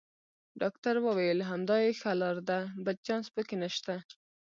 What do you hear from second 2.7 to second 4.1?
بل چانس پکې نشته.